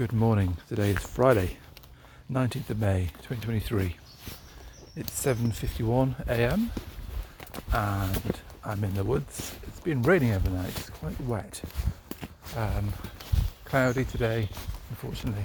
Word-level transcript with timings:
Good 0.00 0.14
morning. 0.14 0.56
Today 0.66 0.92
is 0.92 0.98
Friday, 1.00 1.58
19th 2.32 2.70
of 2.70 2.80
May, 2.80 3.10
2023. 3.28 3.96
It's 4.96 5.26
7:51 5.26 6.26
a.m. 6.26 6.70
and 7.74 8.40
I'm 8.64 8.82
in 8.82 8.94
the 8.94 9.04
woods. 9.04 9.54
It's 9.62 9.80
been 9.80 10.00
raining 10.00 10.32
overnight. 10.32 10.70
It's 10.70 10.88
quite 10.88 11.20
wet. 11.20 11.60
Um, 12.56 12.94
cloudy 13.66 14.06
today, 14.06 14.48
unfortunately. 14.88 15.44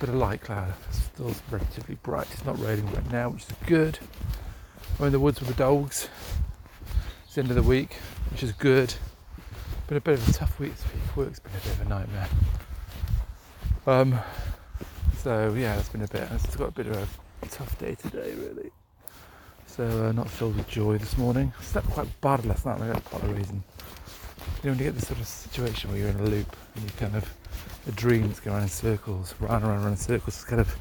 Bit 0.00 0.08
of 0.08 0.16
light 0.16 0.40
cloud. 0.40 0.74
It's 0.88 0.98
Still 0.98 1.32
relatively 1.48 1.94
bright. 2.02 2.26
It's 2.32 2.44
not 2.44 2.58
raining 2.58 2.92
right 2.92 3.12
now, 3.12 3.28
which 3.28 3.44
is 3.44 3.54
good. 3.66 3.96
I'm 4.98 5.06
in 5.06 5.12
the 5.12 5.20
woods 5.20 5.38
with 5.38 5.50
the 5.50 5.54
dogs. 5.54 6.08
It's 7.26 7.36
the 7.36 7.42
end 7.42 7.50
of 7.50 7.54
the 7.54 7.62
week, 7.62 7.94
which 8.32 8.42
is 8.42 8.50
good. 8.50 8.92
Been 9.86 9.98
a 9.98 10.00
bit 10.00 10.18
of 10.18 10.28
a 10.28 10.32
tough 10.32 10.58
week 10.58 10.72
week. 10.72 11.16
Work's 11.16 11.38
been 11.38 11.52
a 11.52 11.64
bit 11.64 11.72
of 11.74 11.80
a 11.82 11.88
nightmare. 11.88 12.28
Um, 13.84 14.16
so 15.18 15.54
yeah, 15.56 15.76
it's 15.76 15.88
been 15.88 16.02
a 16.02 16.08
bit. 16.08 16.28
It's 16.32 16.54
got 16.54 16.68
a 16.68 16.72
bit 16.72 16.86
of 16.86 17.18
a 17.42 17.46
tough 17.46 17.76
day 17.78 17.96
today, 17.96 18.32
really. 18.36 18.70
So 19.66 20.06
uh, 20.06 20.12
not 20.12 20.30
filled 20.30 20.56
with 20.56 20.68
joy 20.68 20.98
this 20.98 21.18
morning. 21.18 21.52
Slept 21.60 21.88
quite 21.90 22.20
bad 22.20 22.44
last 22.44 22.64
night. 22.64 22.80
I 22.80 22.92
got 22.92 23.04
part 23.06 23.24
of 23.24 23.30
the 23.30 23.34
reason. 23.34 23.64
You 24.62 24.70
know, 24.70 24.70
when 24.70 24.78
you 24.78 24.84
get 24.84 24.94
this 24.94 25.08
sort 25.08 25.18
of 25.18 25.26
situation 25.26 25.90
where 25.90 25.98
you're 25.98 26.10
in 26.10 26.20
a 26.20 26.24
loop 26.24 26.56
and 26.76 26.84
you 26.84 26.90
kind 26.96 27.16
of 27.16 27.28
the 27.84 27.92
dreams 27.92 28.38
go 28.38 28.52
around 28.52 28.62
in 28.62 28.68
circles, 28.68 29.34
round 29.40 29.64
and 29.64 29.72
round 29.72 29.88
in 29.88 29.96
circles, 29.96 30.36
it's 30.36 30.44
kind 30.44 30.60
of 30.60 30.76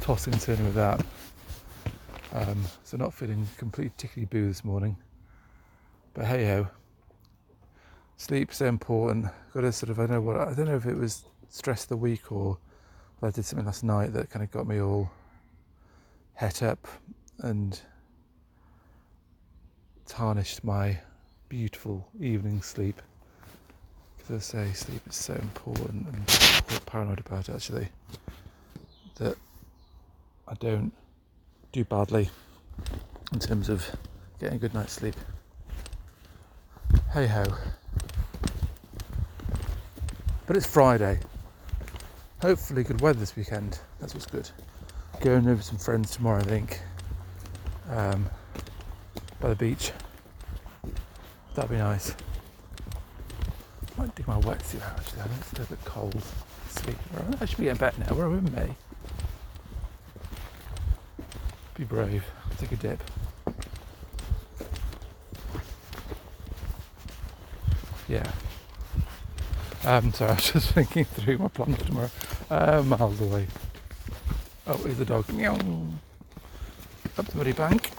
tossing 0.00 0.32
and 0.32 0.42
turning 0.42 0.66
with 0.66 0.74
that. 0.74 1.04
Um, 2.32 2.62
so 2.84 2.96
not 2.96 3.12
feeling 3.12 3.48
completely 3.56 3.92
tickly 3.96 4.24
boo 4.24 4.46
this 4.46 4.64
morning. 4.64 4.96
But 6.14 6.26
hey 6.26 6.46
ho, 6.46 6.68
sleep's 8.18 8.58
so 8.58 8.66
important. 8.66 9.26
Got 9.52 9.62
to 9.62 9.72
sort 9.72 9.90
of 9.90 9.98
I 9.98 10.02
don't 10.02 10.12
know 10.12 10.20
what 10.20 10.36
I 10.36 10.54
don't 10.54 10.66
know 10.66 10.76
if 10.76 10.86
it 10.86 10.96
was 10.96 11.24
stress 11.48 11.84
of 11.84 11.88
the 11.88 11.96
week 11.96 12.30
or 12.32 12.58
I 13.22 13.30
did 13.30 13.44
something 13.44 13.66
last 13.66 13.82
night 13.82 14.12
that 14.12 14.30
kind 14.30 14.44
of 14.44 14.50
got 14.50 14.66
me 14.66 14.80
all 14.80 15.10
het 16.34 16.62
up 16.62 16.86
and 17.38 17.80
tarnished 20.06 20.62
my 20.62 20.98
beautiful 21.48 22.06
evening 22.20 22.62
sleep. 22.62 23.00
Because 24.16 24.36
I 24.36 24.66
say 24.66 24.72
sleep 24.72 25.00
is 25.08 25.16
so 25.16 25.34
important 25.34 26.06
and 26.06 26.16
I'm 26.16 26.62
quite 26.64 26.86
paranoid 26.86 27.20
about 27.20 27.48
it 27.48 27.54
actually. 27.54 27.88
That 29.16 29.36
I 30.46 30.54
don't 30.54 30.92
do 31.72 31.84
badly 31.84 32.28
in 33.32 33.38
terms 33.38 33.68
of 33.68 33.84
getting 34.38 34.56
a 34.56 34.58
good 34.58 34.74
night's 34.74 34.92
sleep. 34.92 35.16
Hey 37.12 37.26
ho. 37.26 37.44
But 40.46 40.56
it's 40.56 40.66
Friday. 40.66 41.18
Hopefully, 42.42 42.84
good 42.84 43.00
weather 43.00 43.18
this 43.18 43.34
weekend. 43.34 43.78
That's 43.98 44.12
what's 44.14 44.26
good. 44.26 44.50
Going 45.20 45.48
over 45.48 45.62
some 45.62 45.78
friends 45.78 46.10
tomorrow, 46.10 46.40
I 46.40 46.44
think. 46.44 46.80
Um, 47.90 48.28
by 49.40 49.48
the 49.48 49.54
beach. 49.54 49.92
That'd 51.54 51.70
be 51.70 51.78
nice. 51.78 52.14
Might 53.96 54.14
dig 54.14 54.28
my 54.28 54.38
wetsuit 54.40 54.82
out 54.82 54.98
actually. 54.98 55.22
I 55.22 55.24
think 55.24 55.40
it's 55.40 55.52
a 55.52 55.58
little 55.60 55.76
bit 55.76 55.84
cold. 55.86 56.22
Sleep. 56.68 56.96
I 57.40 57.46
should 57.46 57.56
be 57.56 57.64
getting 57.64 57.78
better 57.78 57.98
now. 58.00 58.14
We're 58.14 58.36
in 58.36 58.52
May. 58.54 58.76
Be 61.74 61.84
brave. 61.84 62.24
Take 62.58 62.72
a 62.72 62.76
dip. 62.76 63.02
Yeah. 68.08 68.30
Um, 69.86 70.12
sorry, 70.12 70.30
I 70.32 70.34
was 70.34 70.50
just 70.50 70.72
thinking 70.72 71.04
through 71.04 71.38
my 71.38 71.46
plans 71.46 71.80
tomorrow. 71.84 72.10
Uh, 72.50 72.82
miles 72.82 73.20
away. 73.20 73.46
Oh, 74.66 74.76
here's 74.78 74.98
the 74.98 75.04
dog. 75.04 75.32
Meow. 75.32 75.54
Up 77.16 77.24
the 77.24 77.38
muddy 77.38 77.52
bank. 77.52 77.92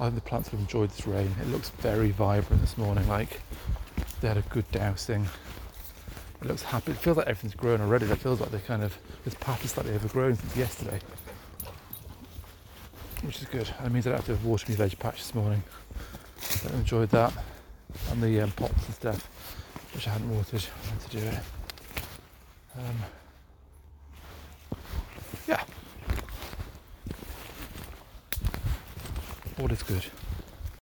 I 0.00 0.08
think 0.08 0.14
the 0.14 0.20
plants 0.22 0.48
have 0.48 0.60
enjoyed 0.60 0.88
this 0.88 1.06
rain. 1.06 1.34
It 1.42 1.48
looks 1.48 1.68
very 1.68 2.12
vibrant 2.12 2.62
this 2.62 2.78
morning, 2.78 3.06
like 3.08 3.42
they 4.22 4.28
had 4.28 4.38
a 4.38 4.42
good 4.48 4.70
dousing. 4.72 5.28
It 6.40 6.48
looks 6.48 6.62
happy. 6.62 6.92
It 6.92 6.98
feels 6.98 7.18
like 7.18 7.26
everything's 7.26 7.54
grown 7.54 7.82
already. 7.82 8.06
It 8.06 8.16
feels 8.16 8.40
like 8.40 8.50
they 8.52 8.58
kind 8.60 8.82
of 8.82 8.96
this 9.26 9.34
path 9.34 9.62
is 9.66 9.72
slightly 9.72 9.92
overgrown 9.92 10.36
since 10.36 10.56
yesterday 10.56 10.98
which 13.24 13.40
is 13.40 13.48
good. 13.48 13.66
That 13.80 13.90
means 13.90 14.06
I 14.06 14.10
don't 14.10 14.24
have 14.24 14.40
to 14.40 14.46
water 14.46 14.66
my 14.68 14.74
veg 14.76 14.98
patch 14.98 15.18
this 15.18 15.34
morning. 15.34 15.62
I 16.70 16.74
enjoyed 16.74 17.10
that. 17.10 17.32
And 18.10 18.22
the 18.22 18.40
um, 18.40 18.50
pots 18.52 18.86
and 18.86 18.94
stuff, 18.94 19.28
which 19.94 20.06
I 20.08 20.10
hadn't 20.10 20.34
watered. 20.34 20.64
I 20.82 20.90
had 20.90 21.00
to 21.00 21.16
do 21.16 21.26
it. 21.26 21.40
Um, 22.76 22.96
yeah. 25.46 25.62
All 29.60 29.70
is 29.70 29.82
good. 29.82 30.04